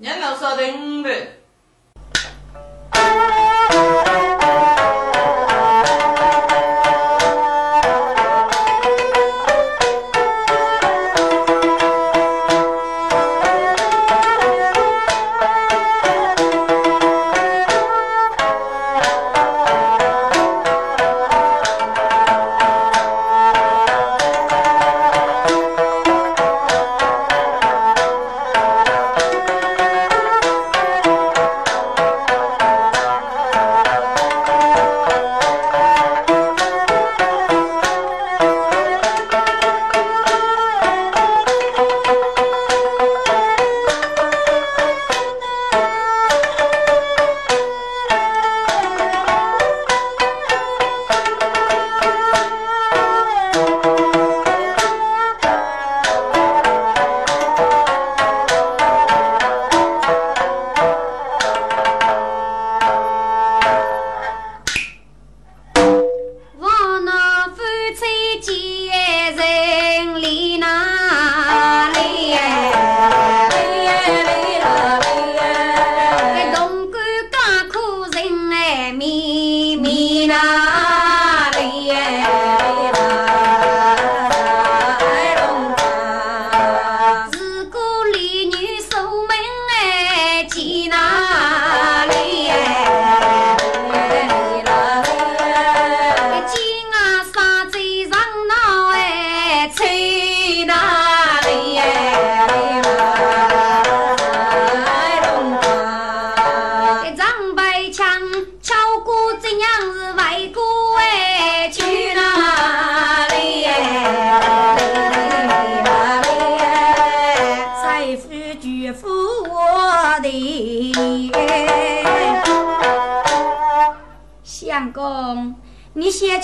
[0.00, 0.34] 娘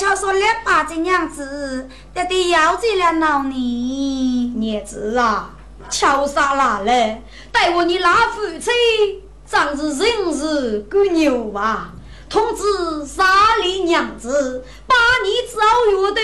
[0.05, 0.85] 老说的五百。
[4.85, 5.51] 子啊，
[5.89, 7.19] 敲啥来了？
[7.51, 8.71] 待我你拉夫妻，
[9.47, 11.93] 长是人是狗牛啊！
[12.29, 14.95] 通知沙里娘子，把
[15.25, 15.61] 你早
[15.93, 16.21] 约的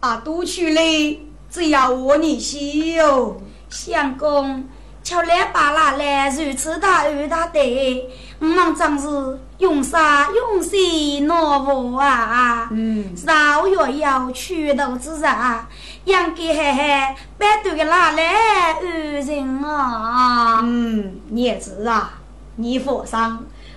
[0.00, 0.20] 啊。
[0.24, 3.40] 都去了，只要我你修。
[3.70, 4.68] 相公，
[5.08, 7.58] 瞧来把那来如此大恩大德，
[8.40, 12.68] 我们真是用啥用心恼火啊！
[12.70, 15.66] 嗯，少月要去头之啊！
[16.04, 20.60] 养给嘿嘿，白头个哪来恩人啊？
[20.62, 22.10] 嗯，儿子啊，
[22.56, 23.18] 你放心，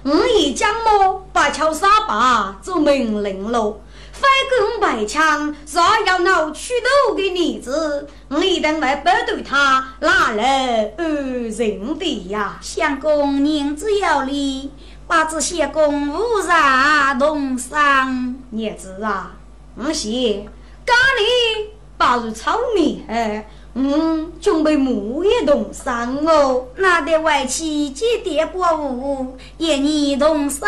[0.04, 3.80] 我已将我把乔沙把做命令了，
[4.22, 6.74] 反攻白枪，若要闹出
[7.08, 11.06] 头的女子，我一定会不对他哪来安
[11.50, 12.60] 人的呀？
[12.62, 14.72] 相公，您只要理，
[15.08, 18.36] 把这些公无上动上。
[18.52, 19.32] 儿子啊，
[19.76, 20.46] 我先
[20.86, 21.72] 家里。
[21.98, 26.66] 把如草米哎，嗯，准备木也动上哦。
[26.76, 30.68] 那得外妻接点薄物，也你动上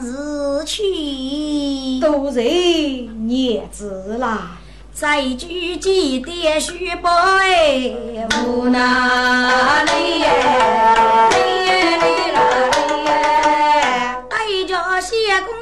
[0.00, 1.98] 日去。
[2.00, 4.58] 都是念子啦，
[4.94, 7.10] 再举几点须白，
[8.46, 11.36] 无哪里哎，哩
[11.98, 12.40] 哩啦
[12.70, 12.78] 哩
[13.08, 15.52] 哎，带着谢公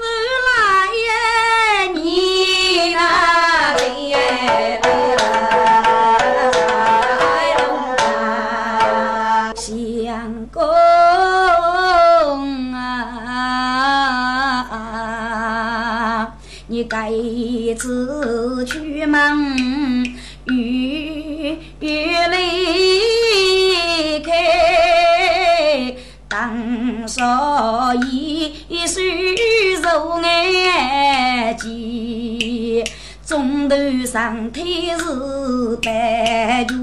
[34.06, 36.75] 上天是白脚，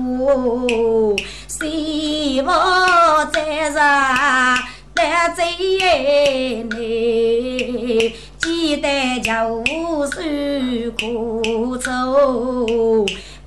[1.48, 2.52] 谁不
[3.32, 4.58] 在上
[4.94, 5.02] 得
[5.34, 5.46] 罪
[6.70, 8.14] 你？
[8.38, 9.64] 记得叫我
[10.06, 10.20] 受
[11.00, 11.90] 苦楚，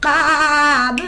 [0.01, 1.03] 把母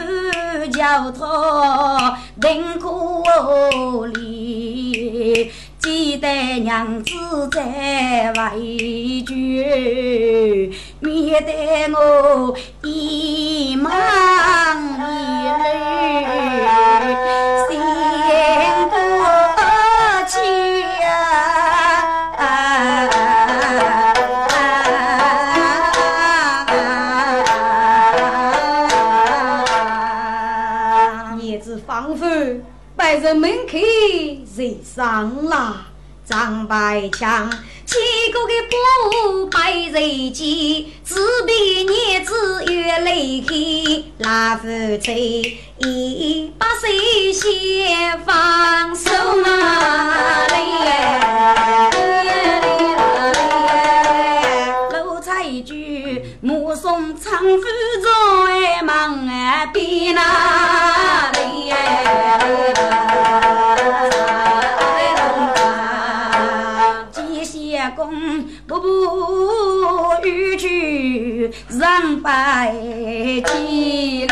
[0.71, 6.27] 叫他等苦里，记得
[6.59, 7.13] 娘子
[7.51, 11.53] 在委屈，免得
[11.93, 12.53] 我
[12.83, 13.91] 一忙
[14.97, 15.01] 一
[15.63, 15.67] 累，
[17.69, 17.79] 心
[18.89, 18.95] 过
[20.27, 20.33] 气。
[33.35, 33.77] 门口
[34.59, 35.85] 人上了
[36.25, 37.49] 张白枪，
[37.85, 37.95] 几
[38.33, 38.51] 个个
[39.09, 41.15] 不白人机，自
[41.45, 44.67] 比年子越累去，拉夫
[45.01, 46.87] 妻一把手
[47.31, 49.09] 先放手
[49.41, 50.59] 哪里？
[56.41, 57.63] 目送长夫
[58.03, 59.25] 在忙
[59.73, 61.71] 边那里，
[72.19, 72.73] 让白
[73.45, 74.27] 起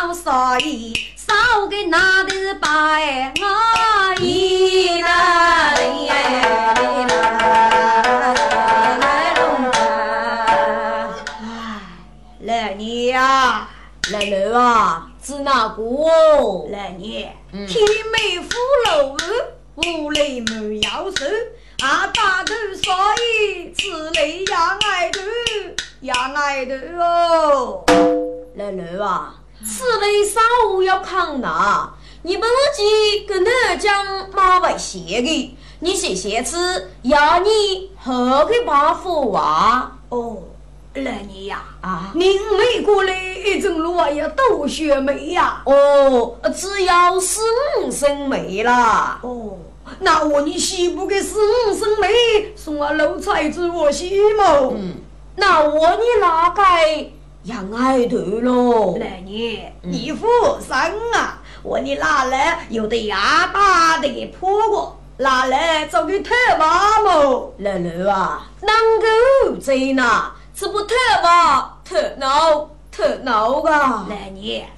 [0.00, 0.94] 去闹啥意？
[1.14, 6.08] 烧个那的白阿姨那里
[12.40, 13.68] 来年呀，
[14.10, 15.82] 来人啊，是哪个？
[16.70, 18.56] 来年，天美福
[18.86, 19.16] 楼，
[19.76, 21.30] 屋里没钥匙。
[21.82, 22.92] 阿大头所
[23.22, 25.20] 以此类养爱头，
[26.00, 27.84] 养爱头哦。
[28.56, 31.90] 老刘啊，此类上午要扛拿，
[32.22, 36.56] 你不急跟他讲马尾鞋的，你先先吃，
[37.02, 39.92] 要你何个把火啊。
[40.08, 40.38] 哦，
[40.94, 45.62] 那你呀，啊，您没过来一整路啊，要多学梅呀。
[45.64, 47.40] 哦，只要十
[47.80, 49.18] 五升梅啦。
[49.22, 49.56] 哦。
[49.98, 52.08] 那我你媳妇给十五升妹
[52.54, 54.94] 送我老菜子我媳妇，嗯，
[55.34, 57.10] 那我你哪该
[57.44, 58.98] 养爱头喽？
[58.98, 60.26] 奶奶你父
[60.60, 60.76] 生
[61.14, 67.54] 啊，我你哪来有的牙大的给破过，哪来找个特娃么？
[67.56, 68.70] 奶奶啊，能
[69.00, 70.30] 够在那？
[70.54, 70.94] 这不特
[71.24, 74.06] 娃特闹特闹啊？
[74.10, 74.68] 来年。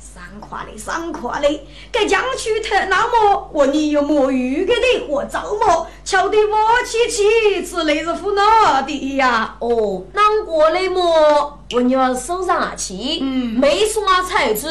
[0.40, 1.66] 快嘞，上快嘞！
[1.90, 5.86] 该将去特闹么，我你有摸鱼个的我走么？
[6.04, 9.56] 瞧得我气气，此类是胡闹的呀！
[9.60, 11.58] 哦，难过嘞么？
[11.72, 14.68] 我要手上气，嗯，没什么才子，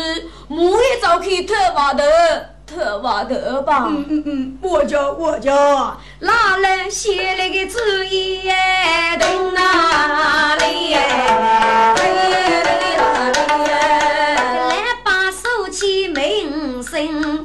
[0.47, 3.87] 木也早去特挖的，特瓦特吧？
[3.89, 8.55] 嗯嗯嗯，我叫我叫，哪来写那个字耶？
[9.19, 10.95] 等哪里？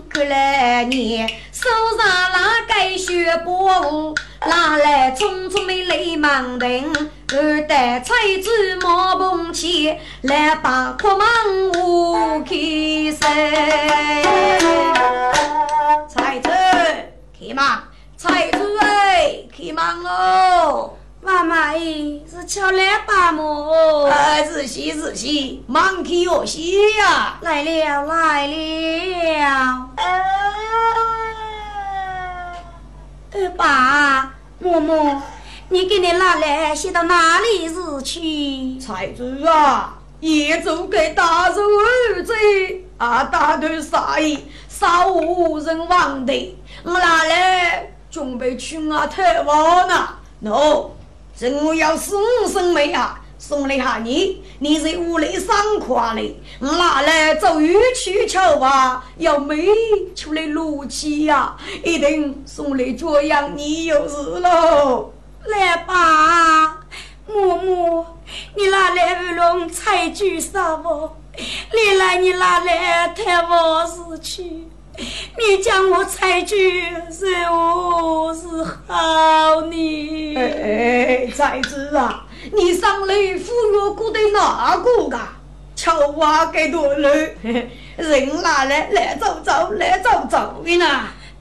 [0.09, 1.19] 看来你
[1.53, 1.69] 手
[1.99, 4.15] 上那该学宝，
[4.45, 6.93] 拿来匆匆的泪满庭，
[7.33, 8.13] 二代才
[8.43, 11.27] 子冒 pom 起，来把阔门
[11.73, 13.25] 户开才
[16.41, 16.51] 子
[17.39, 17.65] 开门，
[18.17, 20.97] 才子哎，开门哦！
[21.23, 21.79] 妈妈哎，
[22.31, 24.11] 是敲来把么？
[24.11, 27.39] 儿子喜仔细，忙开我喜呀！
[27.41, 29.89] 来了来了！
[33.33, 35.19] 二爸，嬷嬷，
[35.69, 37.69] 你给你拿来写到哪里
[38.03, 38.79] 去？
[38.81, 42.33] 财主啊，也就给大手儿子
[42.97, 44.45] 啊，大头啥意？
[44.69, 50.09] 少无人忘的，我拿来准备去我台湾呢。
[50.45, 50.91] 喏。
[51.39, 52.19] 人要送
[52.49, 59.67] 生妹啊，送了下你，你在屋里上夸嘞，拿来走玉去瞧吧，要没
[60.15, 65.13] 出来怒气呀，一定送来这样你有事喽。
[65.45, 66.81] 来吧，
[67.29, 68.05] 嬷嬷，
[68.57, 71.11] 你拿来乌龙菜具啥不？
[71.37, 74.67] 你来，你拿来抬我事去。
[74.99, 76.81] 你将我才具
[77.13, 85.19] 是我是好你，哎，才子啊，你上来赴约过的哪个噶？
[85.75, 87.37] 瞧话给多累，
[87.97, 90.87] 人哪来来走走来走走的呢？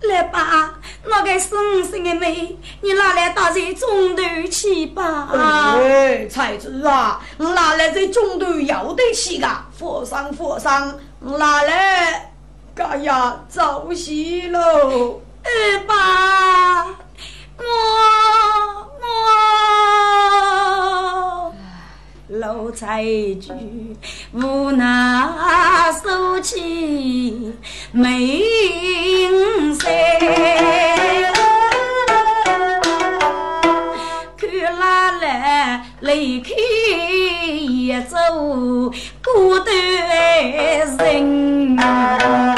[0.02, 0.74] 来吧，
[1.06, 4.22] 那个生生的妹，你拿来打在中头
[4.52, 5.30] 去吧。
[5.34, 12.32] 哎，才子啊，我拿来在中头要得起噶，佛上佛上，我拿来。
[12.76, 15.22] 嘎呀，早息喽！
[15.44, 16.86] 二爸，
[17.58, 17.64] 我
[19.00, 19.06] 我
[22.28, 23.06] 老财
[23.40, 23.54] 主
[24.34, 25.30] 无奈
[26.04, 27.54] 收起
[27.92, 28.42] 眉
[29.80, 29.94] 山，
[34.36, 36.50] 看拉来离开
[37.38, 38.18] 一走
[39.24, 39.76] 孤单
[40.98, 42.55] 人。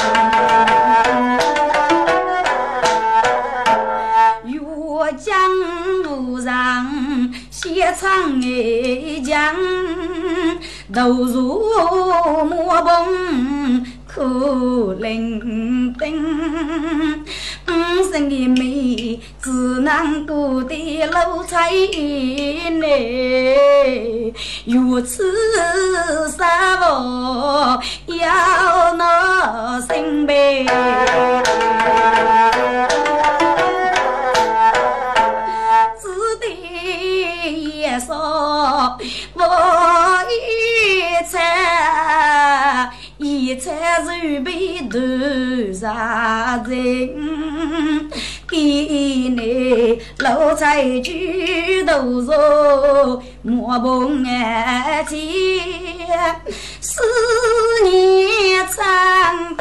[7.99, 9.55] 唱一江，
[10.93, 11.63] 投入
[12.45, 16.13] 墨棚苦伶仃。
[17.67, 17.71] 五
[18.11, 21.69] 生的妹只能过的路彩
[22.71, 24.33] 内，
[24.65, 25.33] 如此
[26.29, 26.41] 失
[26.81, 30.65] 望要闹心悲。
[43.47, 48.09] 一餐肉被断杀人，
[48.45, 51.13] 给你老菜煮
[51.85, 55.17] 豆肉莫碰眼睛，
[56.81, 57.01] 思
[57.85, 59.55] 念长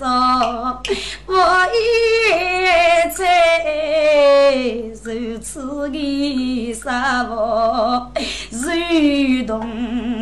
[0.00, 1.32] 我
[1.72, 1.76] 一
[3.12, 3.20] 在
[5.04, 8.10] 如此的失望，
[8.50, 8.62] 如
[9.46, 9.60] 动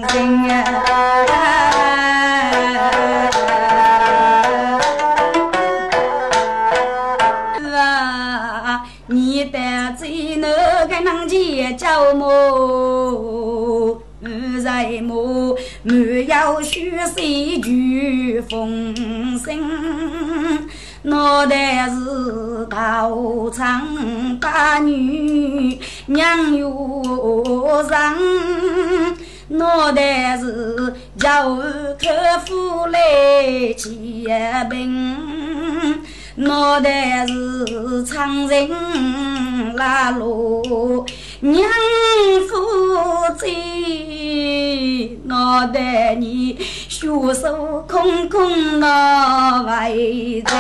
[0.09, 0.13] 人
[7.75, 8.83] 啊！
[9.07, 9.59] 你得
[9.97, 10.07] 在
[10.39, 14.03] 那个南街叫么？
[14.63, 15.57] 在么？
[15.83, 18.95] 没有血水聚风
[22.73, 28.17] 头长把女娘又上，
[29.49, 32.09] 脑袋是叫客
[32.47, 36.01] 户来接病，
[36.37, 38.71] 脑袋是长人
[39.77, 41.05] 拉路。
[41.41, 41.69] 娘
[42.49, 42.57] 夫
[43.37, 43.51] 在，
[45.25, 46.57] 脑袋里
[47.03, 50.55] 袖手空空那为真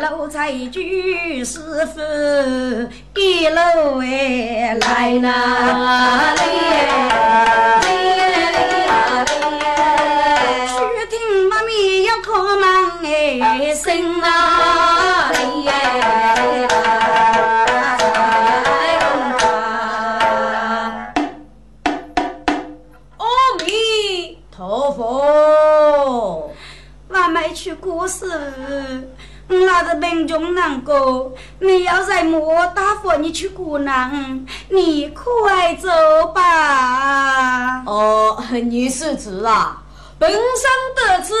[0.00, 0.80] 老财主
[1.44, 1.60] 师
[1.94, 2.00] 傅
[3.20, 4.00] 一路
[4.80, 7.23] 来哪里？
[29.94, 31.32] 我那是贫穷难过。
[31.60, 35.88] 你要在莫大佛，你去过难，你快走
[36.34, 37.84] 吧。
[37.86, 39.82] 哦，女施主啊，
[40.18, 40.40] 本生
[40.96, 41.32] 得知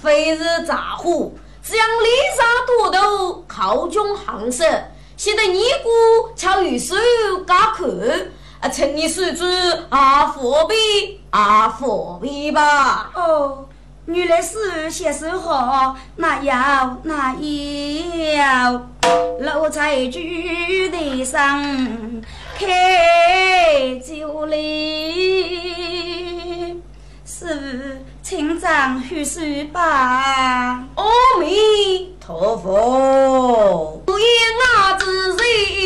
[0.00, 1.32] 非是杂货。
[1.60, 4.64] 只让丽莎多头靠中行色，
[5.18, 6.94] 现在尼姑巧于手
[7.46, 7.86] 加口，
[8.60, 9.44] 啊，请你施主
[9.90, 13.10] 啊，佛庇啊，佛庇吧。
[13.14, 13.66] 哦，
[14.08, 18.88] 原来是写手好，那要那要，
[19.40, 20.18] 老财主
[20.90, 21.62] 的上
[22.58, 25.60] 开酒礼，
[27.24, 28.02] 是。
[28.22, 31.04] 请长许水吧，阿
[31.40, 34.02] 弥陀佛。
[34.04, 35.77] 不言那子谁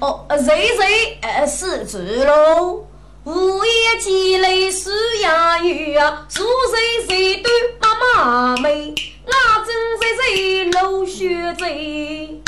[0.00, 2.86] 哦，谁谁是主喽？
[3.24, 7.50] 午夜鸡肋水呀鱼啊，数谁谁对
[7.80, 8.94] 妈妈美，
[9.26, 9.32] 我
[9.64, 12.42] 真谁谁露血贼，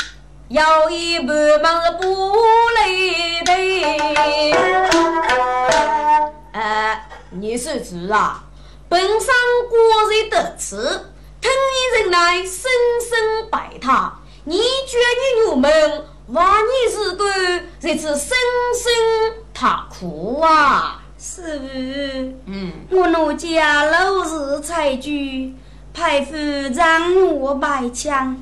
[0.49, 2.29] 要一半忙是不
[2.75, 3.51] 累的。
[6.53, 7.01] 呃，
[7.31, 8.43] 你是主啊？
[8.89, 9.35] 本上
[9.69, 9.77] 果
[10.11, 10.77] 然得此，
[11.41, 14.13] 听你人来深深拜他。
[14.43, 17.25] 你觉你入门，话你是个
[17.79, 18.91] 这次深深
[19.53, 21.01] 他苦啊！
[21.17, 21.67] 师傅，
[22.47, 25.55] 嗯，我奴家老是采菊，
[25.93, 26.35] 派夫
[26.73, 28.35] 让我百枪，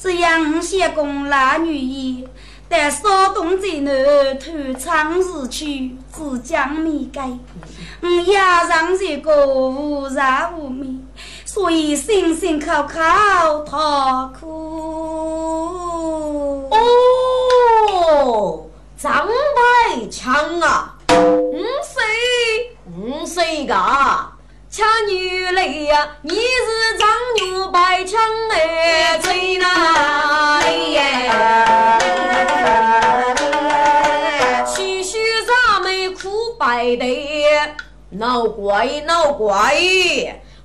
[0.00, 2.26] 这样些公男女也。
[2.70, 7.30] 但少东在南偷长日去，只将米盖。
[8.00, 11.06] 我也让这个无染无名，
[11.44, 15.27] 所以辛辛苦苦讨苦。
[25.88, 31.30] 呀，你是长牛白枪哎，最哪里耶？
[34.66, 37.06] 须须咱们苦白的，
[38.10, 39.74] 闹怪闹怪，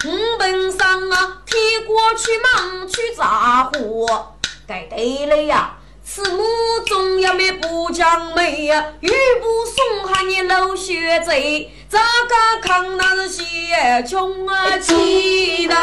[0.03, 4.35] 我本上啊，贴过去忙去杂活，
[4.67, 5.77] 该对了呀。
[6.15, 6.43] 此母
[6.85, 15.75] 总要没不讲美呀，玉不送喊你老学贼，咋个看那是些穷啊气的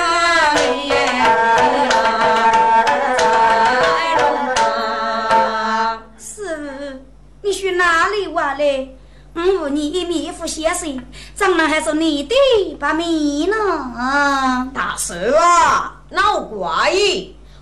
[6.16, 7.00] 师傅，
[7.42, 8.96] 你去哪里玩嘞？
[9.34, 12.36] 我和你一面副先生，长得还是你的
[12.78, 13.56] 把米呢？
[13.98, 16.92] 啊，大叔啊，闹怪！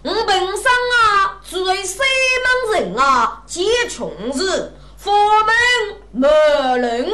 [0.08, 1.98] 我本身啊，作为西
[2.72, 5.12] 门人啊，皆穷日，佛
[5.44, 5.54] 门
[6.12, 6.26] 没
[6.78, 7.12] 人，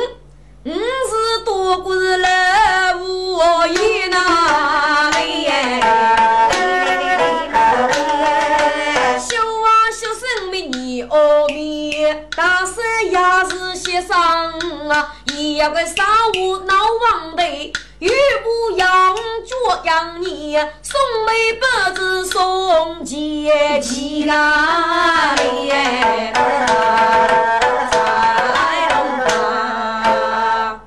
[0.62, 5.10] 我是多过了无依呐！
[5.10, 5.18] 修
[12.36, 14.16] 大师也是先生
[14.88, 17.72] 啊，也要个杀我闹王的。
[18.00, 18.08] 玉
[18.42, 25.34] 不养脚养你，送梅白子送节气啊！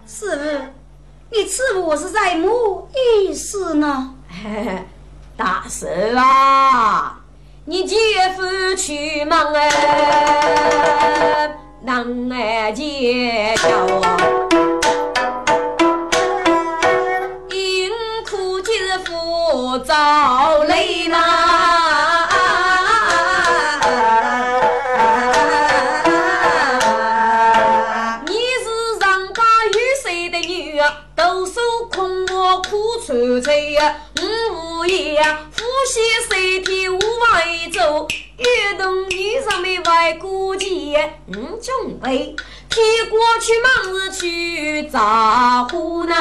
[0.06, 0.44] 师傅，
[1.32, 4.14] 你赐我是在么意思呢？
[5.36, 7.20] 大师啊，
[7.70, 7.98] 你姐
[8.38, 9.70] 夫去忙哎，
[11.82, 13.86] 难哎结交。
[19.86, 21.18] 遭雷呐！
[28.26, 30.90] 你是上家有谁的女儿？
[31.16, 31.62] 独守
[31.94, 33.98] 空窝苦愁愁呀！
[34.22, 37.46] 五爷夫妻三天无外
[37.78, 42.36] 走，越动女上的外姑姐，五准备
[42.68, 46.18] 替过去忙日去找湖南。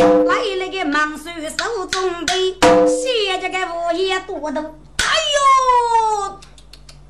[0.00, 1.24] 来了个忙手
[1.58, 2.56] 手中背，
[2.88, 4.60] 写着个物业多多。
[4.98, 6.40] 哎呦，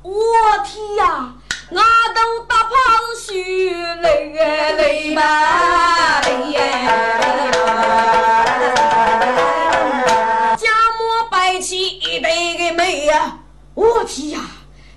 [0.03, 0.11] 我
[0.65, 1.33] 天呀，
[1.69, 2.69] 我都打怕
[3.15, 3.41] 是血
[4.01, 4.33] 泪
[4.73, 6.59] 泪吧泪呀！
[10.57, 10.99] 家母
[11.29, 13.39] 摆起一堆的美呀，
[13.73, 14.39] 我天呀，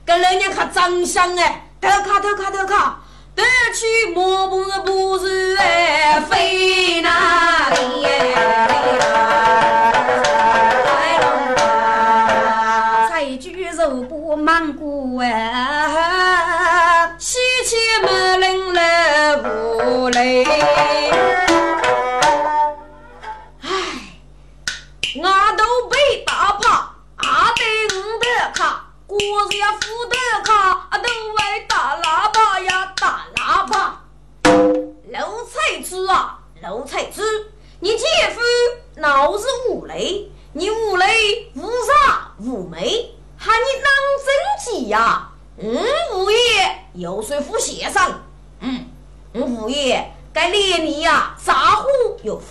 [0.04, 2.96] 跟人家看长相哎，偷看偷看偷看。
[3.36, 3.42] 得
[3.74, 7.10] 去莫不是不是哎，飞哪
[7.74, 8.13] 里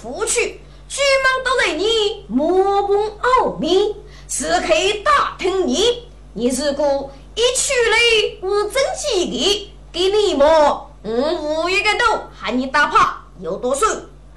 [0.03, 0.59] 又扶去？
[0.89, 3.95] 居忙都在你莫问奥秘，
[4.27, 4.67] 是可
[5.03, 6.09] 打听你。
[6.33, 7.97] 你如果一去来
[8.41, 13.87] 无真几的，给你摸五，五一个头喊你打怕有多少？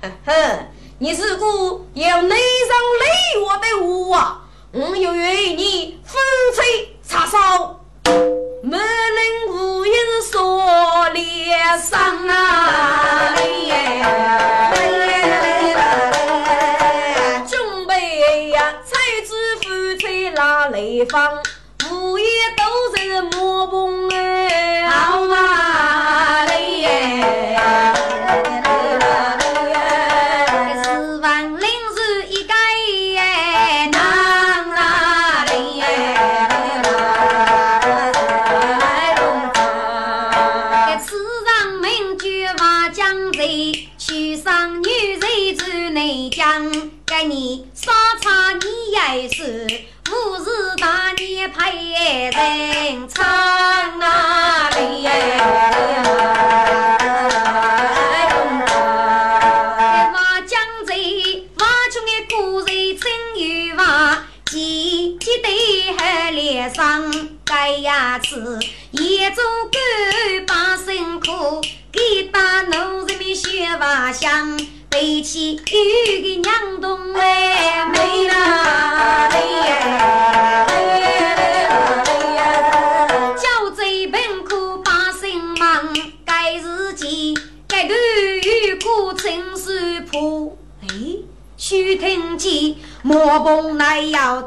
[0.01, 5.46] 呵呵，你如果要内伤累我的屋啊，我又愿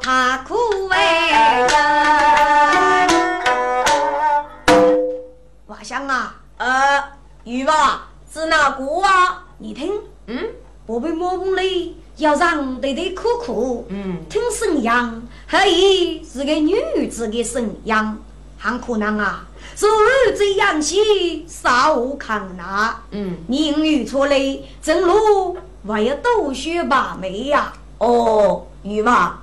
[0.01, 0.55] 他苦
[0.91, 3.07] 哎呀！
[5.67, 7.03] 瓦香啊，呃，
[7.43, 9.43] 玉娃是哪个啊？
[9.57, 9.91] 你听，
[10.27, 10.45] 嗯？
[10.85, 14.89] 我被莫梦里要让对对苦苦，嗯，听声音，
[15.45, 17.95] 还以是个女子的声音，
[18.57, 25.57] 很可能啊，是儿子养起少看那，嗯，言语出来，正路
[25.87, 29.37] 还要多学把妹呀、哦，玉娃，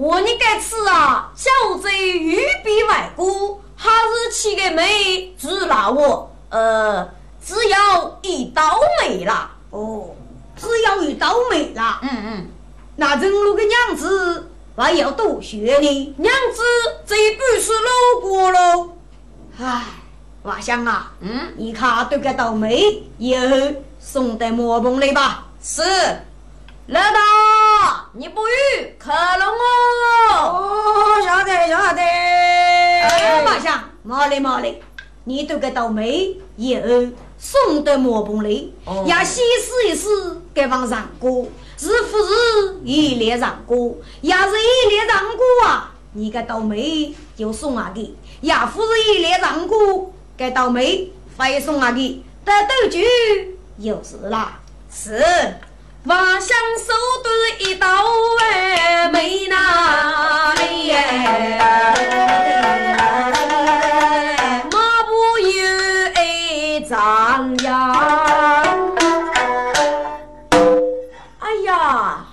[0.00, 7.06] 我你该吃啊，小贼玉璧外骨，还是起个妹只拿我，呃，
[7.44, 8.62] 只要一刀
[9.02, 9.50] 没了。
[9.68, 10.16] 哦，
[10.56, 12.46] 只要一刀没了，嗯嗯，
[12.96, 16.14] 那正路个娘子还要多学呢。
[16.16, 16.62] 娘子
[17.04, 18.92] 这不是路过喽。
[19.58, 19.84] 唉，
[20.44, 23.44] 瓦香啊，嗯，你看对个倒霉，以后
[23.98, 25.48] 送到磨棚里吧。
[25.62, 25.82] 是。
[26.86, 27.20] 老大，
[28.12, 30.34] 你不语克隆哦。
[30.34, 32.00] 哦，晓得晓得。
[32.00, 34.82] 哎，瓦香，毛嘞毛嘞，
[35.24, 36.82] 你对个倒霉，以后
[37.38, 40.08] 送到磨棚里，哦要细试一试
[40.52, 43.96] 该往上过，是不是一列上过？
[44.20, 54.58] 要是一列上过啊，你该倒霉就送啊给；要不是一列上过，该倒霉非送啊给，得斗局就是啦。
[54.92, 55.22] 是，
[56.04, 57.86] 瓦香手端一刀
[58.40, 61.58] 哎，没拿里哎，
[64.72, 65.62] 马步有
[66.14, 68.94] 哎张扬。
[71.38, 72.24] 哎呀，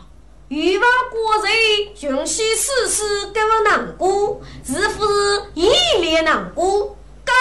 [0.47, 1.51] 欲望果然
[1.93, 6.95] 穷西世事给我难过，是不是一脸难过？
[7.25, 7.33] 该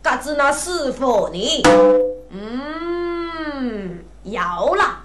[0.00, 1.62] 嘎子那师傅呢？
[2.30, 4.97] 嗯，要了。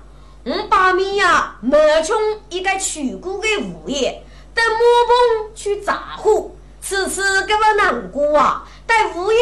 [1.64, 2.18] 我把米呀，冒充
[2.50, 4.24] 一个去过的物业，
[4.54, 8.68] 等木棚去炸火，此次给我难过啊！
[8.86, 9.40] 待物业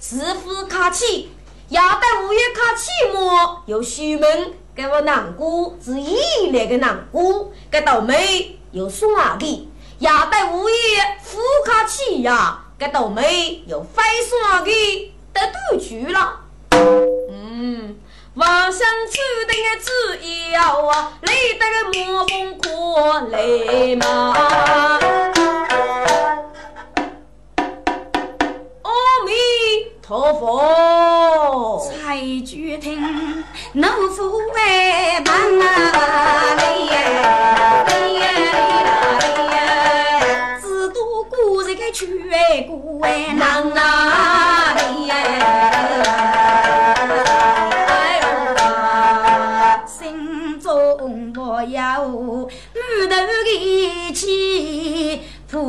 [0.00, 1.30] 是否卡起，
[1.68, 3.62] 也待物业卡起么？
[3.66, 10.76] 有虚门给我难过，是一列的难过，给倒霉有送阿的，也待物业
[11.22, 16.40] 副卡起呀，给倒霉有非送阿的，得对局了。
[18.36, 19.16] 嗯，妄想注
[19.48, 23.36] 定的只要啊，你得个魔风过来
[23.96, 24.04] 嘛。
[28.82, 28.90] 阿
[29.24, 29.30] 弥
[30.02, 33.44] 陀佛，才觉听
[33.74, 35.64] 老夫哎忙啊？
[36.56, 36.92] 嘞耶
[37.86, 38.44] 嘞耶嘞
[38.84, 38.88] 啦
[39.20, 39.56] 嘞耶，
[40.60, 41.32] 只多过
[41.64, 43.00] 这个去哎屋，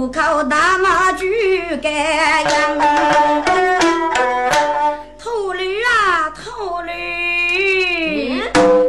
[0.06, 1.26] 浦口大马就
[1.82, 2.78] 该养。
[5.18, 8.44] 秃驴啊，秃驴，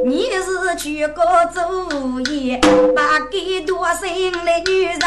[0.05, 1.23] 你是去个
[1.55, 2.61] 主意，
[2.95, 4.99] 把给多心的女人。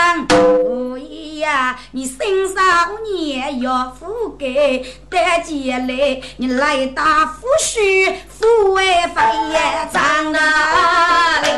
[1.41, 2.17] 呀，你身
[2.51, 2.57] 上
[3.03, 9.59] 年要富贵，带起来你来打富婿，富贵飞也
[9.93, 11.49] 长哪里？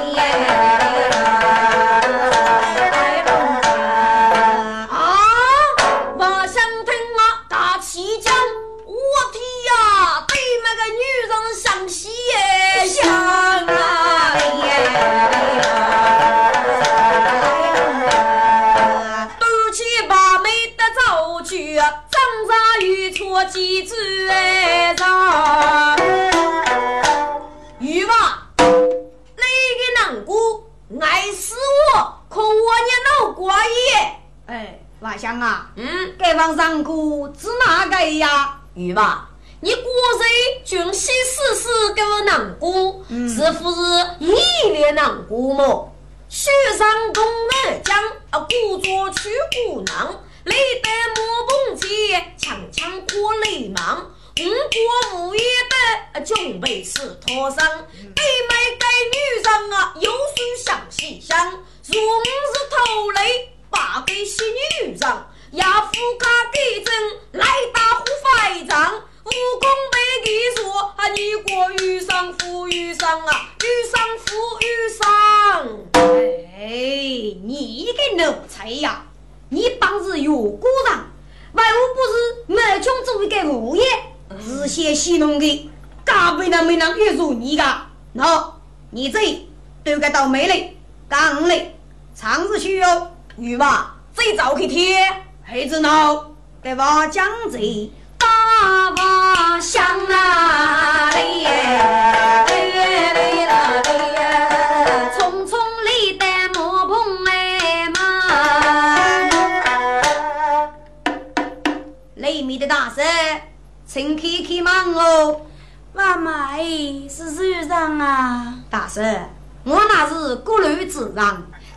[116.62, 118.54] 妈妈，是首长啊。
[118.70, 119.30] 大婶，
[119.64, 121.26] 我那是过路之人，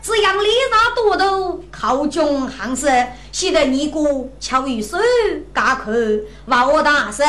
[0.01, 2.87] 只养脸上多头，靠穷行色，
[3.31, 3.99] 显得你哥
[4.39, 4.97] 巧于手，
[5.53, 5.91] 家口，
[6.47, 7.25] 话我大婶，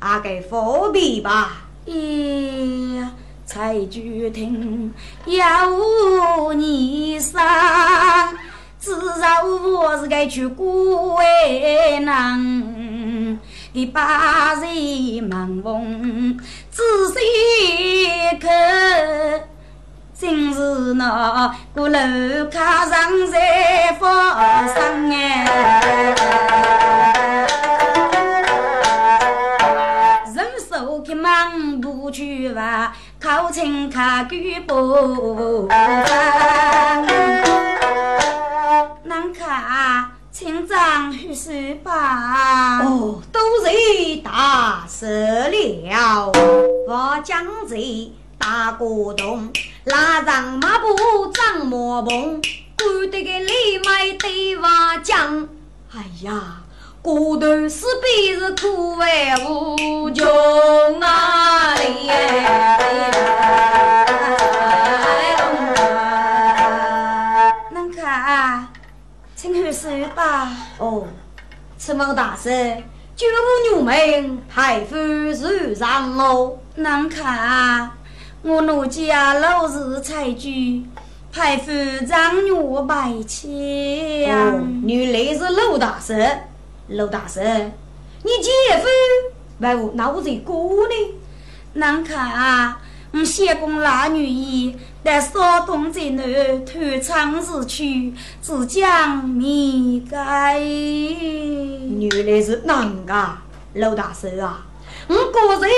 [0.00, 1.62] 阿给方便吧？
[1.86, 3.02] 咦，
[3.46, 4.92] 才决定
[5.24, 7.40] 要你上。
[8.78, 13.38] 至少我是该去过为难，
[13.72, 16.36] 一把人忙逢
[16.72, 16.82] 仔
[17.12, 17.20] 细
[18.40, 18.48] 看，
[20.18, 25.44] 真是那个楼卡上在发生哎。
[30.34, 35.68] 人手给忙不去吧，靠亲卡举步。
[39.04, 40.10] 难看，
[40.42, 41.52] 请长去手
[41.84, 42.80] 吧。
[42.82, 45.06] 哦，都是大事
[45.52, 46.32] 了。
[46.88, 47.76] 我将在
[48.38, 49.52] 大锅洞，
[49.84, 50.88] 拉上马步
[51.32, 52.40] 张马棚，
[52.76, 55.48] 赶得个里卖对话讲。
[55.94, 56.56] 哎呀，
[57.02, 59.06] 骨头是辈是苦为
[59.48, 60.26] 无穷
[61.00, 61.76] 啊！
[69.72, 70.52] 是吧？
[70.78, 71.04] 哦，
[71.76, 72.52] 此王大圣，
[73.16, 76.58] 九五牛门排夫如上哦。
[76.76, 77.92] 难看啊，
[78.42, 80.84] 我奴家老是采菊，
[81.32, 81.72] 排夫
[82.06, 84.54] 让我拜切呀。
[84.86, 86.16] 原来是陆大圣，
[86.86, 87.42] 陆大圣，
[88.22, 88.86] 你姐夫
[89.58, 91.14] 为何闹这个呢？
[91.72, 94.78] 难看啊，我相公拉女儿。
[95.04, 100.60] 在少东在南偷长日去，只将米改。
[100.60, 103.42] 原来是恁啊
[103.74, 104.64] 老大叔啊！
[105.08, 105.68] 我果然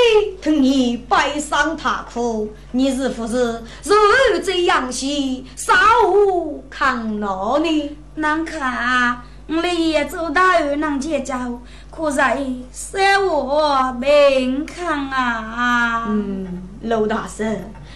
[0.43, 5.73] 听你悲伤叹苦，你是不是如这样西，少
[6.07, 7.97] 无抗老呢？
[8.17, 11.59] 难看，我也走到二郎结交，
[11.91, 16.05] 可在生活平康啊！
[16.09, 17.43] 嗯，老大叔。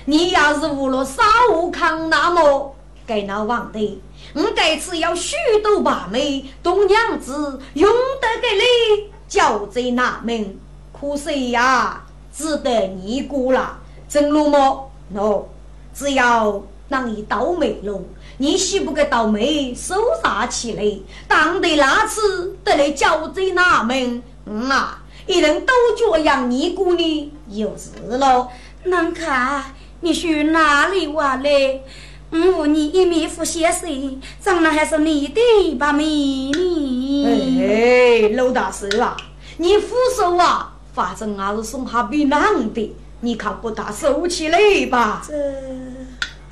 [0.08, 2.74] 你要是无了少武康，那么
[3.06, 4.00] 该那皇帝，
[4.32, 10.56] 我这次要许多把妹，东娘子用得给你交在那门，
[10.98, 13.80] 可惜呀，只得你过了。
[14.08, 14.90] 正路么？
[15.14, 15.44] 喏，
[15.92, 18.00] 只要让你倒霉喽！
[18.38, 20.82] 你许不给倒霉，收杀起来，
[21.28, 24.22] 当得那次得来交罪哪门？
[24.46, 28.48] 嗯啊，一人都这样尼姑呢，有事喽。
[28.84, 31.82] 难看，你去哪里玩嘞？
[32.30, 37.26] 我你一面副先生，长得还是你的把美呢？
[37.60, 39.16] 哎，老大师啊，
[39.56, 44.58] 你扶手啊，反正俺是送哈比男的，你看不大收起来
[44.90, 45.22] 吧？
[45.26, 45.34] 这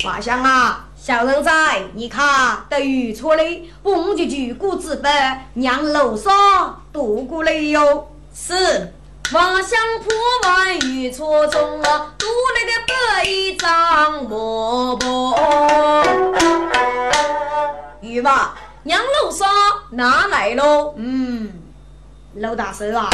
[0.03, 8.07] 画像啊，小人在，你看得遇错嘞，我们就举谷子板，让楼上渡过来哟。
[8.33, 8.93] 是。
[9.33, 15.37] 望乡坡外雨错中啊，都来的白衣张伯伯。
[17.99, 19.45] 雨吧，娘楼上
[19.91, 20.93] 拿来喽。
[20.95, 21.51] 嗯，
[22.35, 23.09] 老大叔啊，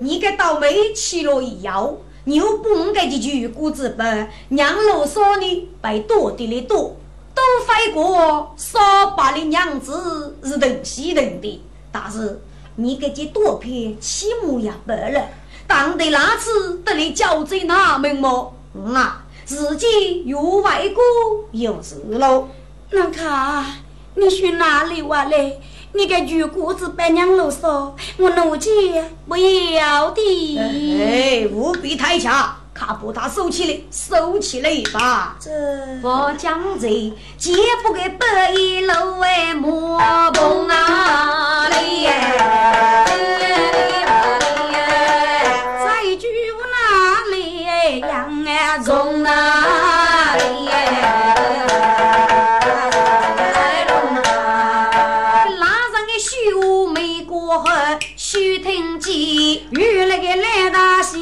[0.00, 1.94] 你个倒霉起了一腰，
[2.26, 6.98] 又不应该几句骨子白，娘楼上呢被多的嘞多，
[7.34, 8.78] 都飞过少
[9.16, 12.42] 把的娘子是等西等的，但是
[12.74, 15.22] 你给这多片起码也白了。
[15.66, 18.54] 当得那次得你交罪哪门么？
[18.74, 21.02] 嗯啊，自己有外公
[21.52, 22.48] 有事喽。
[22.90, 23.64] 那卡
[24.14, 25.60] 你去哪里玩嘞？
[25.92, 28.70] 你个举锅子白娘啰嗦，我奴家
[29.26, 30.58] 不要的。
[31.00, 35.36] 哎，务必太强，卡把他收起来，收起来吧。
[35.40, 35.50] 这
[36.02, 37.52] 我将贼绝
[37.82, 39.98] 不给白衣楼外莫
[40.32, 41.68] 崩啊
[48.84, 50.68] 从哪里？
[55.58, 57.66] 拉上个秀眉过后，
[58.16, 61.16] 秀听见雨那个来大下。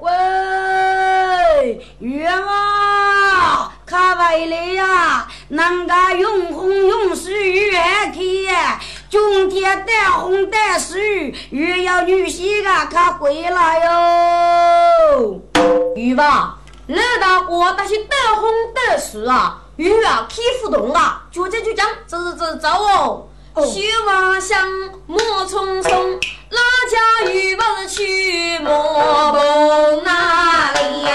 [0.00, 7.70] 喂，雨啊，看回来呀，人家用红用水雨
[8.12, 8.27] 天。
[9.10, 15.40] 冬天带红带水，越要女婿啊，可回来哟。
[15.96, 23.26] 鱼吧，那大哥那些带红带水啊，鱼啊欺负动啊，就这就讲，走走走走哦。
[23.66, 24.68] 雪花香，
[25.06, 31.08] 莫匆匆，哪家鱼不是去莫碰哪里？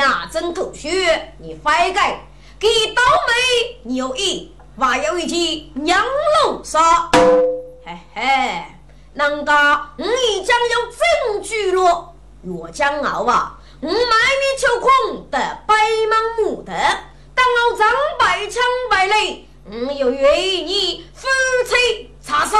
[0.00, 2.26] 牙真吐血，你反改
[2.58, 6.02] 给倒霉，你有意还有一句娘
[6.42, 7.10] 龙杀，
[7.84, 8.64] 嘿嘿，
[9.12, 12.14] 人家我已将有证据了，
[12.46, 15.74] 我将傲啊，我卖你秋空的白
[16.08, 16.72] 忙木的，
[17.34, 17.86] 当我张
[18.18, 21.28] 百枪百雷，我又愿意你夫
[21.66, 22.56] 妻叉烧。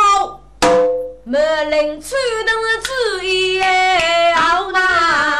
[1.24, 3.62] 没人出动是主意
[4.34, 5.39] 好哪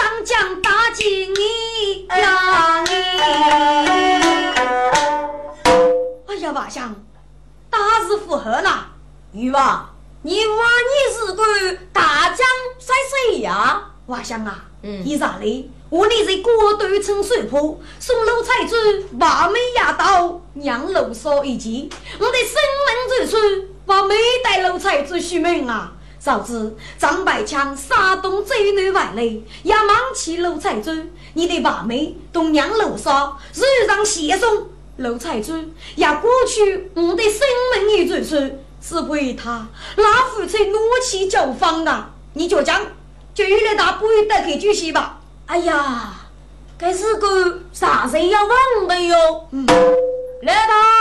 [0.00, 2.92] 上将打进你呀你。
[6.26, 6.94] 哎呀，瓦香，
[7.68, 8.86] 大事不合了！
[9.32, 9.90] 玉娃，
[10.22, 10.54] 你话
[10.88, 11.42] 你是个
[11.92, 12.38] 大将
[12.78, 12.94] 帅
[13.28, 13.90] 谁呀？
[14.06, 15.70] 瓦香啊，嗯，你咋哩？
[15.90, 18.74] 我你在国都城水坡，送老财主
[19.18, 22.54] 把妹压倒，让楼少一级，我的生
[22.86, 23.36] 门之处。
[23.86, 25.92] 把妹带奴才子续命啊！
[26.20, 29.22] 早知张百强山东最南外来，
[29.62, 30.90] 也忙起陆彩珠，
[31.32, 34.68] 你的把妹东娘楼上日上写送
[34.98, 35.54] 陆彩珠，
[35.96, 37.40] 也过去我的生
[37.86, 39.66] 命一转身，是为他
[39.96, 42.10] 老夫才怒气交方啊！
[42.34, 42.82] 你就讲，
[43.32, 45.20] 就原来他不会得开主席吧？
[45.46, 46.14] 哎呀，
[46.78, 49.48] 这是个啥人要忘的哟？
[49.52, 49.66] 嗯，
[50.42, 50.99] 来他。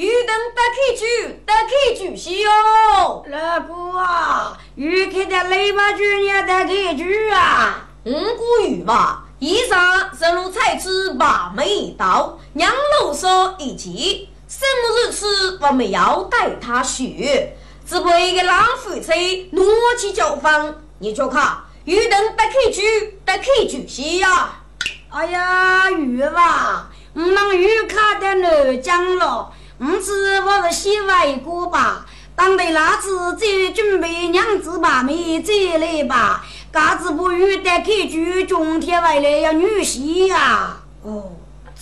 [0.00, 3.22] 欲等得开局，得开局戏哟！
[3.28, 7.86] 老哥啊，欲开的雷把局，你得开局啊！
[8.04, 17.54] 五谷雨吧，以上神如才子把妹刀，娘老说一起，什么日子我们要带他学？
[17.86, 19.12] 只为个浪费车，
[19.52, 19.62] 怒
[19.98, 24.62] 气交锋，你就看欲等得开局，得开局戏呀！
[25.10, 29.52] 哎呀，玉吧，我们玉卡的南江了。
[29.82, 32.04] 唔知我是洗外锅吧？
[32.36, 36.44] 当得那子在准备娘子把妹再来吧。
[36.70, 40.76] 嘎子不遇得开局，中天外来要女婿呀。
[41.02, 41.32] 哦，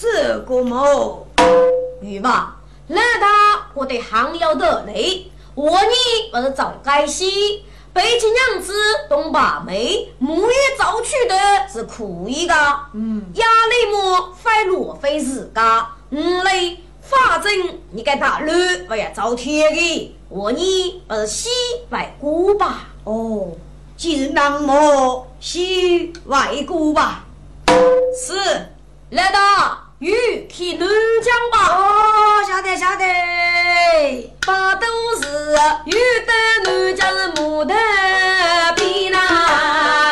[0.00, 1.26] 这个么？
[2.00, 5.90] 玉吧，那他我得行要得累，我呢
[6.32, 8.72] 我是早该西，北京娘子
[9.08, 11.36] 东把妹，木也早去的
[11.68, 12.54] 是苦一个。
[12.94, 16.78] 嗯，压力么非罗非自家，嗯嘞。
[17.08, 17.50] 反正
[17.90, 20.14] 你该打乱，不要遭天的。
[20.28, 21.48] 我呢不是西
[21.88, 22.88] 外国吧？
[23.04, 23.52] 哦，
[23.96, 27.24] 既然那么西外国吧？
[27.66, 28.34] 是，
[29.10, 29.38] 来到
[30.00, 31.74] 玉去南疆吧。
[31.74, 34.86] 哦，晓得晓得，把都
[35.22, 35.26] 是
[35.86, 36.32] 玉的
[36.64, 40.07] 南江是牡丹边那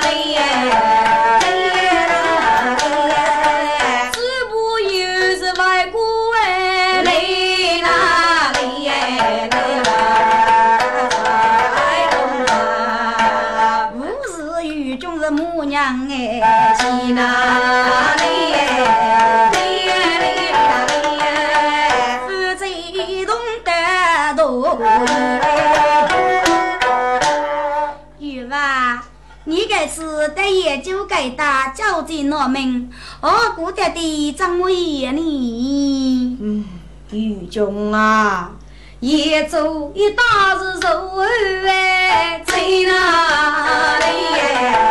[30.47, 32.89] 是得研究改大交际农民，
[33.21, 36.39] 我过得的怎么样呢？
[36.41, 36.65] 嗯，
[37.11, 38.53] 雨中啊，
[39.01, 41.21] 也做一大事做
[41.67, 42.55] 哎，在
[42.87, 44.86] 哪里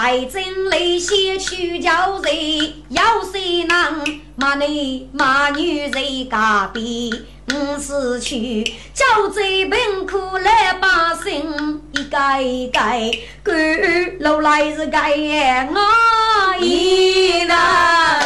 [0.00, 0.10] 让？
[0.10, 4.20] 百姓泪血去交税，要谁能？
[4.34, 6.84] 骂你骂女人家边，
[7.52, 10.88] 五是去交税贫苦老百
[11.22, 13.10] 姓一改一改
[13.42, 13.54] 赶
[14.20, 18.22] 路来是该我一哪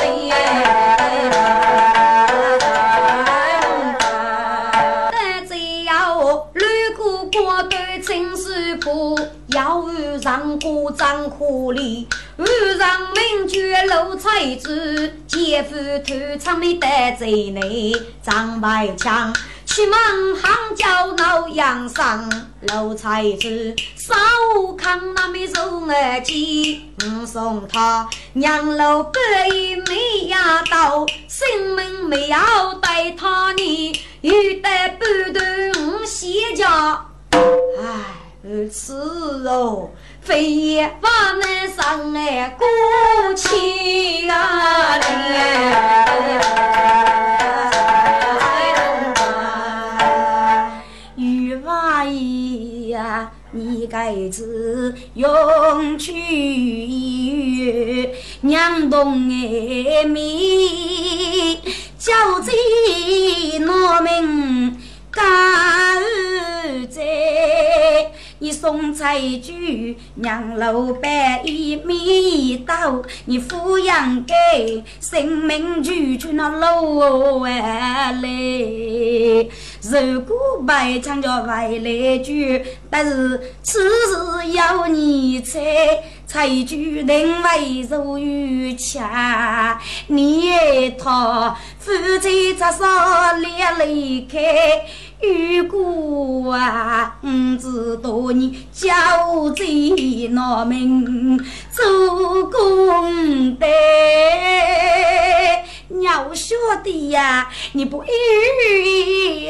[10.24, 12.08] 上过张河里。
[12.38, 12.48] 晚
[12.78, 14.70] 上名绝露彩珠，
[15.26, 17.94] 姐夫偷藏的袋在内。
[18.22, 19.34] 张白枪
[19.66, 23.48] 出门喊叫闹洋声，露彩珠
[23.96, 24.16] 上
[24.56, 37.04] 午看那没送儿鸡，我送他娘老百一没压到，性命没要带他呢，又得半段我先家。
[37.30, 37.40] 唉，
[38.42, 39.90] 如此哦。
[40.24, 41.06] 非也不
[41.38, 42.66] 能上哎，过
[43.34, 44.98] 去啊！
[51.16, 56.14] 玉娃爷呀，你该知用去
[58.40, 61.60] 娘动哎米，
[61.98, 62.50] 叫子
[63.60, 65.22] 农民干
[66.90, 68.10] 在。
[68.44, 79.48] 你送菜菊，娘老板一米刀，你抚养给生命就去那老完嘞。
[79.80, 80.36] 如果
[80.66, 85.58] 白唱着外来句，但是此事要你猜，
[86.26, 89.78] 菜菊能为如玉强，
[90.08, 91.90] 你他夫
[92.20, 92.84] 妻咋少
[93.38, 94.84] 两离开？
[95.24, 98.90] 如果啊，我知道你教
[99.56, 99.64] 在
[100.30, 101.38] 农民
[101.70, 103.66] 做工的，
[106.02, 108.06] 要晓得呀，你不遇
[109.46, 109.48] 一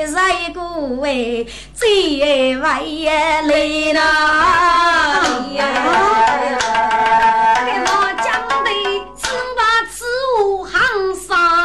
[0.53, 0.61] 个
[1.05, 4.01] 哎，最为来了。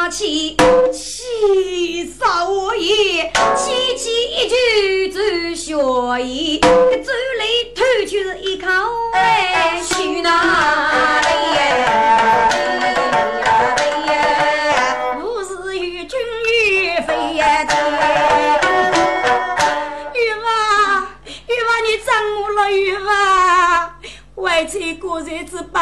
[0.09, 0.57] 气，
[0.91, 3.31] 气煞我也。
[3.55, 5.19] 七七一句走
[5.53, 7.45] 爷艺，走来
[7.75, 8.67] 偷去一口
[9.13, 10.88] 哎，去哪？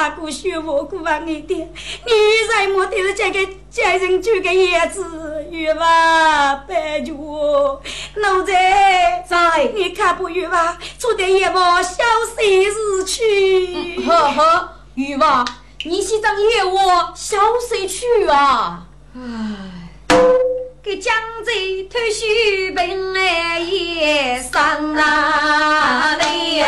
[0.07, 1.67] 日子，把过学我过啊，你的女
[2.49, 7.81] 人莫得是这个家人住个叶子，玉娃，拜托我，
[8.15, 12.03] 奴才在你看不玉娃，做点一把小
[12.35, 12.41] 事
[12.71, 14.01] 事去。
[14.05, 15.43] 呵呵，玉娃，
[15.83, 17.37] 你是张野我小
[17.69, 18.85] 谁去啊？
[20.81, 21.51] 给江浙
[21.89, 26.63] 头须本来也上哪里？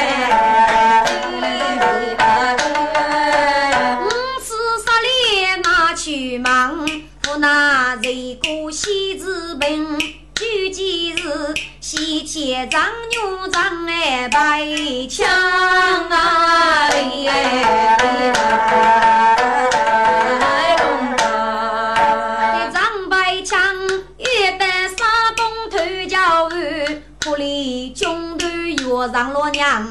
[6.40, 6.88] 忙，
[7.28, 11.22] 我那人过西子本，九几日
[11.82, 14.66] 西天长牛长哎白
[15.10, 17.66] 枪啊哩哎，
[22.74, 23.76] 张白枪
[24.18, 24.26] 一
[24.58, 25.78] 旦杀东头
[26.08, 28.78] 教案，府里军团约
[29.12, 29.84] 上老娘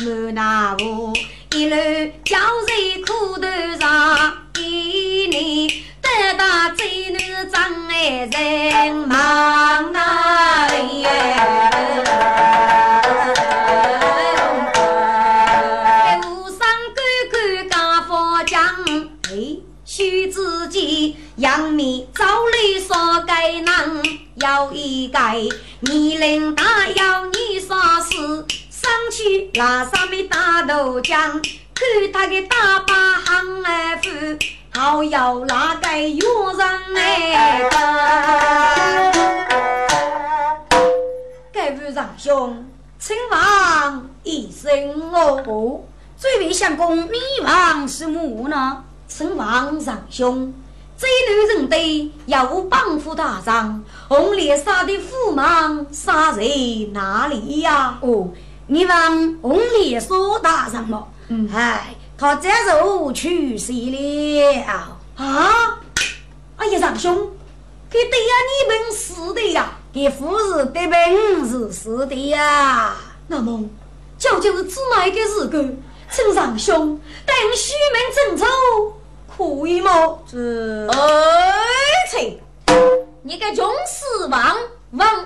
[0.00, 1.12] 满那屋，
[1.52, 1.76] 一路
[2.24, 3.46] 叫人苦头
[3.80, 5.70] 上，一年
[6.06, 6.44] 得到
[6.76, 11.10] 最难张哎人忙哪里哎？
[16.22, 16.58] 无上
[16.94, 16.98] 干
[17.32, 18.54] 干家法讲，
[19.30, 19.30] 哎，
[19.84, 24.02] 须自己扬面早来烧该囊，
[24.36, 25.36] 要一盖
[25.80, 28.46] 年龄大要你啥事？
[28.70, 31.42] 上去拉上面大头浆，
[31.74, 34.08] 看他的大把行儿夫，
[34.76, 36.20] 好要那个约
[36.54, 37.62] 上哎
[41.50, 42.62] 该位长兄，
[42.98, 45.42] 请王一声哦。
[45.46, 45.80] 哦，
[46.20, 48.84] 这位相公，你王是母呢？
[49.08, 50.52] 称王长兄，
[50.98, 56.42] 这男人对要帮扶大丈，红脸杀的驸马杀在
[56.92, 57.96] 哪里呀？
[58.02, 58.28] 哦，
[58.66, 61.08] 你往红脸说大上么？
[61.28, 64.96] 嗯哎，他这时候去世了。
[65.16, 65.78] 啊！
[66.56, 67.14] 哎呀，长兄，
[67.90, 69.72] 给对呀，你们死的呀？
[69.92, 72.96] 给夫人得本是是的呀。
[73.26, 73.68] 那么，
[74.18, 75.76] 究竟是指哪一个日子？
[76.10, 78.46] 请长兄等虚名正走，
[79.36, 80.18] 可以吗？
[80.30, 81.54] 这哎
[82.10, 82.38] 切！
[83.22, 84.56] 你个穷死王
[84.92, 85.24] 王啷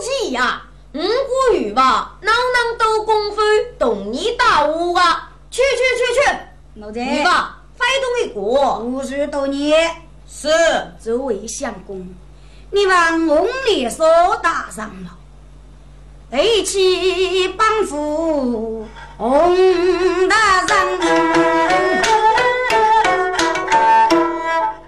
[0.00, 0.62] 记呀？
[0.94, 3.40] 五个月吧，啷啷都功夫
[3.78, 5.30] 懂你大屋啊！
[5.54, 6.20] 去去去去！
[6.80, 8.40] 奴才，你吧，飞动一个。
[8.80, 10.48] 五十多年，是，
[11.00, 12.12] 这位相公，
[12.72, 15.16] 你往红脸说打上了，
[16.42, 18.84] 一起帮扶
[19.16, 20.68] 红大人。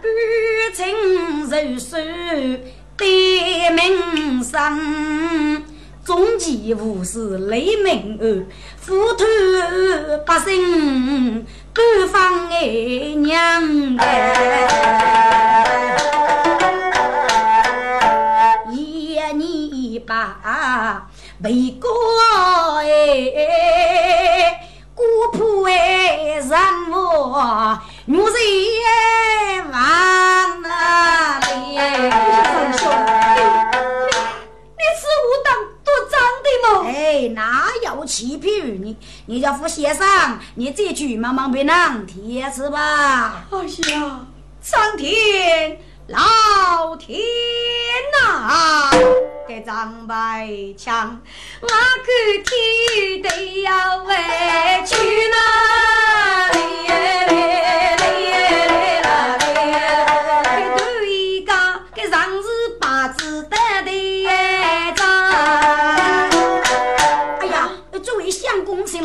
[0.02, 5.64] 感情如水对名声，
[6.06, 8.46] 终极无事雷鸣儿，
[8.86, 9.24] 糊涂
[10.24, 11.44] 百姓
[11.74, 12.64] 官方爱
[13.16, 14.06] 娘哎，
[18.70, 21.08] 一年把
[21.42, 21.90] 为国
[22.84, 24.60] 哎，
[24.94, 25.02] 古
[25.32, 26.52] 朴哎人
[26.92, 26.94] 物，
[28.04, 28.24] 女人
[37.28, 38.96] 哪有欺骗你？
[39.26, 43.44] 你叫副先生，你这句慢慢别人贴吃吧。
[43.50, 43.58] 哎
[43.92, 44.20] 呀，
[44.62, 47.18] 上天，老天
[48.22, 48.90] 呐！
[49.48, 51.20] 给张白枪，
[51.60, 51.74] 我看
[52.44, 54.14] 天得要委
[54.84, 54.96] 去
[55.30, 55.36] 哪
[56.52, 56.58] 里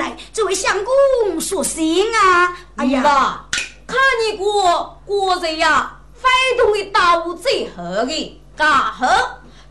[0.02, 2.58] 来，这位相公说行啊！
[2.78, 3.46] 哎呀，你，
[3.86, 6.28] 看你过过人呀，非
[6.58, 9.06] 同的大屋最好的，嘎好，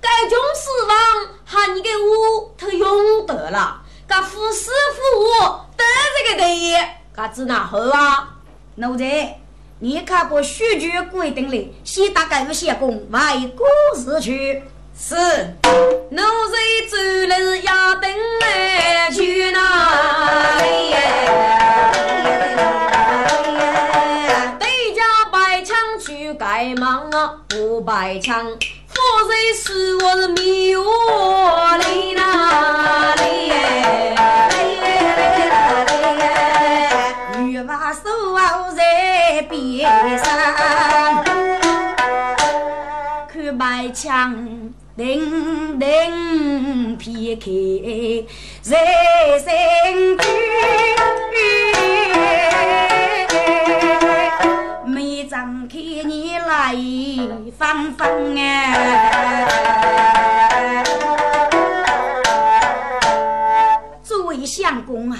[0.01, 0.97] 该穷死亡
[1.45, 5.85] 喊你给屋头用得了，嘎夫师傅我得
[6.16, 6.76] 这个地，
[7.12, 8.37] 嘎子哪好啊？
[8.76, 9.41] 奴才，
[9.81, 13.66] 你看过书局规定的，先打该有相公外国
[13.97, 14.62] 事去。
[15.03, 15.17] 是，
[16.11, 16.55] 奴才
[16.91, 16.95] 走
[17.27, 18.11] 了呀，等
[18.43, 20.95] 来去哪里？
[24.59, 25.01] 对家
[25.33, 33.51] 白枪去盖忙啊，不白枪，夫我在是我是迷我里哪里？
[37.39, 38.01] 女娃手
[38.77, 40.29] 在边上，
[43.33, 44.71] 看白枪。
[45.01, 48.77] 叮叮撇开人
[49.41, 49.49] 生
[50.19, 50.23] 句，
[54.85, 56.77] 没张开你来
[57.57, 58.45] 放放啊！
[64.03, 65.17] 作为相公啊，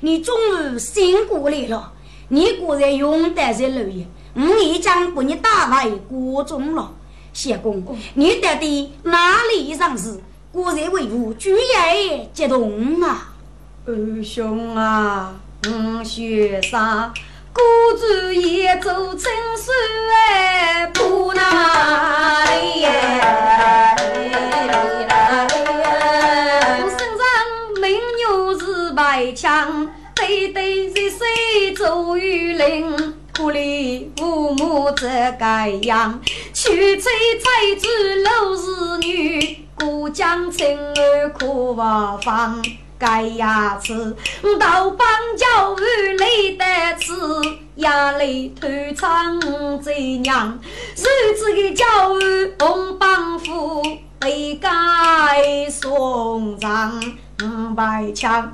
[0.00, 0.36] 你终
[0.74, 1.90] 于醒过来了，
[2.28, 6.92] 你果然勇敢在路也，我已经把你打败过中了。
[7.32, 7.82] 相公，
[8.14, 10.20] 你到底哪里上事？
[10.52, 13.32] 果然为父举业激动啊！
[13.86, 17.12] 二兄啊，我学啥？
[17.54, 17.60] 孤
[17.98, 19.74] 注也走青山
[20.28, 23.96] 哎，不哪里哎？
[26.80, 27.18] 身上
[27.80, 33.14] 名牛是白枪，对对在水走雨林。
[33.40, 36.20] 屋里父母这个样，
[36.52, 37.08] 娶妻
[37.40, 41.74] 才知老是女，过江情儿可不
[42.22, 42.62] 放。
[42.98, 44.14] 该牙齿
[44.60, 46.64] 到帮教育累得
[47.00, 47.12] 吃，
[47.76, 50.58] 压力头长最娘，
[50.94, 53.82] 日子的教育红帮夫
[54.20, 57.02] 被该送上
[57.42, 58.52] 五百枪。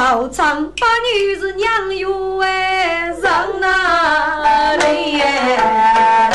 [0.00, 6.30] 道场把女子娘哟哎上哪里哎？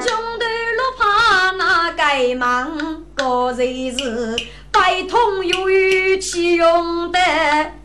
[0.00, 4.36] 穷的路怕那该忙，个日子
[4.70, 7.18] 百通有余气用得，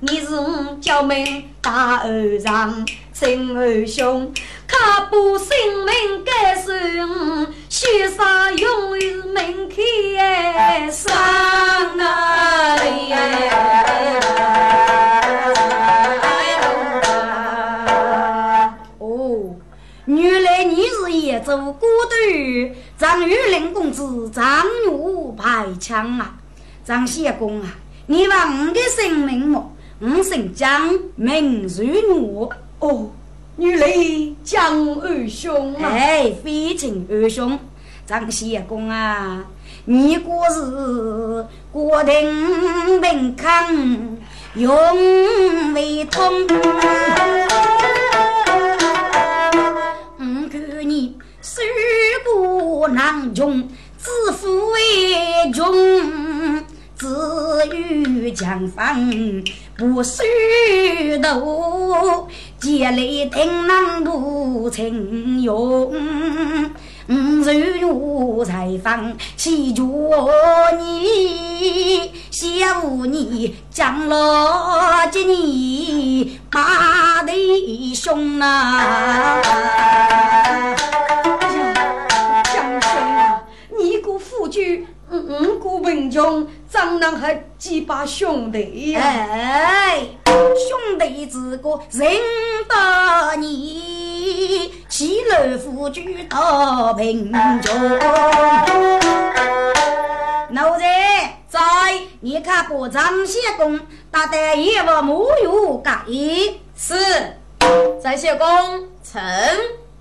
[0.02, 2.86] 你是我叫名大二丈，
[3.24, 4.34] 陈二兄，
[4.68, 5.48] 可不性
[5.86, 6.74] 命该是
[7.06, 7.48] 我。
[7.70, 11.16] 雪山永远门开上
[12.00, 12.76] 啊！
[18.98, 19.56] 哦，
[20.06, 26.36] 原来你是野州孤队张玉林公子张玉排枪啊！
[26.84, 27.74] 张相公啊，
[28.08, 29.72] 你忘我的姓名么？
[30.02, 32.54] 我姓张，名如我。
[32.84, 33.10] 哦，
[33.56, 33.88] 原来
[34.44, 35.88] 江二兄啊！
[35.90, 37.58] 哎，非请二兄。
[38.06, 39.46] 张相公啊，
[39.86, 44.18] 你过日过得平康，
[44.56, 46.46] 永未痛。
[50.18, 51.62] 我看你守
[52.26, 53.66] 过囊穷，
[53.98, 55.74] 自负为穷，
[56.96, 57.08] 自
[57.68, 59.12] 有强方
[59.78, 60.24] 不守
[61.22, 62.28] 度，
[62.60, 62.96] 借来
[63.32, 65.91] 听囊不成用。
[67.10, 69.84] 五十五才放祈求
[70.80, 79.41] 你，谢无你将老几年把弟兄啊！
[86.04, 89.01] 个贫穷，怎能还几把兄弟呀？
[89.01, 92.10] 哎，兄弟之个认
[92.68, 94.74] 得你。
[94.89, 97.32] 西楼夫君到贫
[97.62, 97.80] 穷，
[100.49, 101.60] 奴才在，
[102.20, 103.80] 你看把张相公
[104.12, 106.01] 打得一无木有改
[106.76, 106.95] 是，
[108.01, 108.47] 张相公
[109.04, 109.22] 臣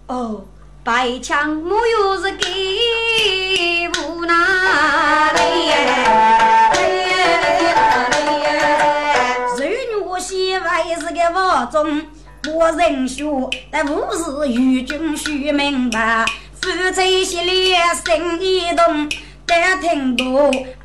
[0.06, 0.42] 哦，
[0.84, 5.68] 白墙木有是给无哪里
[9.56, 10.64] 人女媳妇
[11.00, 12.04] 是个王中。
[12.52, 16.26] 我人说，但无事与君须明白，
[16.60, 17.72] 夫妻心里
[18.04, 19.08] 心一动。
[19.54, 20.24] 但听到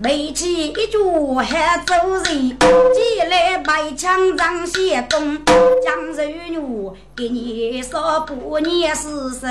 [0.04, 0.98] 背起一句
[1.42, 1.94] 还走
[2.26, 5.40] 人，借来白枪张相公，
[5.82, 9.48] 江柔女给你说不念死手，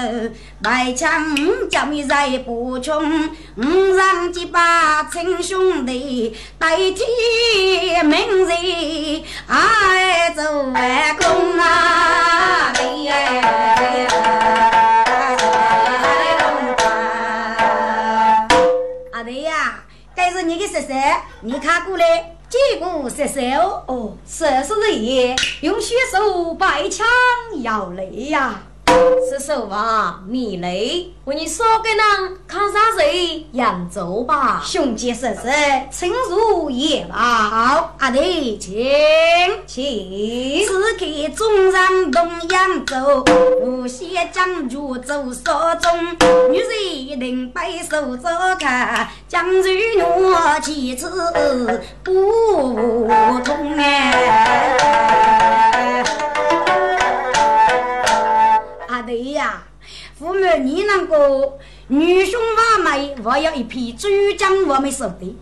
[0.62, 1.34] 白枪
[1.70, 3.02] 叫你再不穷，
[3.56, 7.02] 五让几把亲兄弟代替
[8.04, 12.74] 名人，爱做外公啊！
[20.16, 20.94] 这是你的射手，
[21.42, 27.06] 你看过来，这个射手哦，射手爷用血手把一枪
[27.60, 28.62] 摇来呀。
[29.28, 31.98] 是手啊，米雷，为你说给人
[32.46, 33.02] 看啥子？
[33.52, 35.52] 扬州吧，兄姐婶婶，
[35.90, 37.16] 请入夜吧。
[37.16, 38.74] 好，阿弟，请
[39.66, 40.64] 请。
[40.66, 43.24] 此刻中上东扬州，
[43.62, 45.90] 无锡将军走少中，
[46.50, 48.28] 女人领白手走
[48.58, 51.10] 开，将军我几次
[52.02, 53.08] 不
[53.44, 55.06] 通哎。
[59.16, 59.62] 阿弟呀，
[60.18, 61.58] 父母你那个
[61.88, 64.08] 女兄娃妹，我有一批珠
[64.38, 65.34] 江我们收的。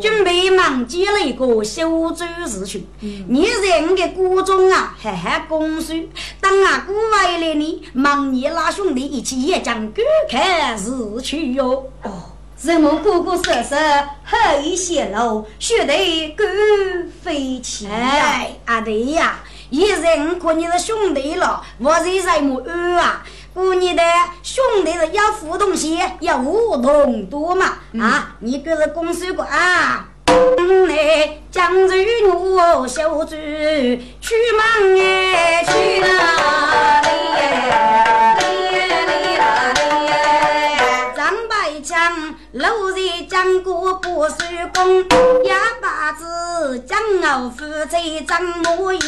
[0.00, 2.86] 准备忙接了一个修州事情，
[3.28, 6.08] 你在我的谷中啊，还还供水，
[6.40, 10.90] 等啊古外来呢，忙你拉兄弟一起也将观看事
[11.22, 11.88] 去哟。
[12.02, 13.78] 哦，人们哥哥婶婶
[14.24, 16.44] 好一些喽，学得够
[17.22, 18.44] 飞起呀！
[18.64, 19.38] 阿弟呀，
[19.70, 23.22] 一人可你是兄弟了，我是什么二啊？
[23.52, 24.02] 过年的
[24.42, 27.78] 兄弟是要互动些，要互动多嘛？
[28.00, 30.08] 啊，你可是公司个啊？
[30.86, 31.94] 来，江州
[32.78, 37.08] 我小猪去忙哎，去哪里？
[38.10, 38.15] 里
[42.52, 46.98] 老人讲过不算工，一把子将
[47.42, 48.98] 我扶在樟木椅，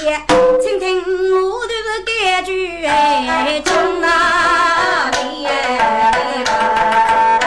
[0.63, 1.03] 听听
[1.49, 7.38] 我的是感觉哎中啊命哎。